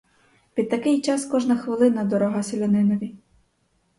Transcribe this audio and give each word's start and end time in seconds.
Під 0.53 0.69
такий 0.69 1.01
час 1.01 1.25
кожна 1.25 1.57
хвилина 1.57 2.03
дорога 2.03 2.43
селянинові. 2.43 3.15